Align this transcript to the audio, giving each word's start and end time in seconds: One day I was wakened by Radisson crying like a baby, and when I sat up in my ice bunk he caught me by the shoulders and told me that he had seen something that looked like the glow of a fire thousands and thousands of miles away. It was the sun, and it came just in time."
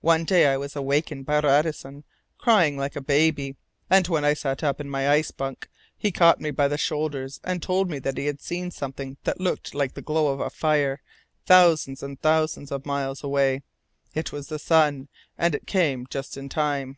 One 0.00 0.24
day 0.24 0.46
I 0.46 0.56
was 0.56 0.74
wakened 0.74 1.26
by 1.26 1.38
Radisson 1.40 2.04
crying 2.38 2.78
like 2.78 2.96
a 2.96 3.02
baby, 3.02 3.56
and 3.90 4.08
when 4.08 4.24
I 4.24 4.32
sat 4.32 4.62
up 4.64 4.80
in 4.80 4.88
my 4.88 5.10
ice 5.10 5.32
bunk 5.32 5.68
he 5.98 6.10
caught 6.10 6.40
me 6.40 6.50
by 6.50 6.66
the 6.66 6.78
shoulders 6.78 7.40
and 7.44 7.62
told 7.62 7.90
me 7.90 7.98
that 7.98 8.16
he 8.16 8.24
had 8.24 8.40
seen 8.40 8.70
something 8.70 9.18
that 9.24 9.38
looked 9.38 9.74
like 9.74 9.92
the 9.92 10.00
glow 10.00 10.28
of 10.32 10.40
a 10.40 10.48
fire 10.48 11.02
thousands 11.44 12.02
and 12.02 12.18
thousands 12.22 12.72
of 12.72 12.86
miles 12.86 13.22
away. 13.22 13.64
It 14.14 14.32
was 14.32 14.46
the 14.48 14.58
sun, 14.58 15.08
and 15.36 15.54
it 15.54 15.66
came 15.66 16.06
just 16.08 16.38
in 16.38 16.48
time." 16.48 16.96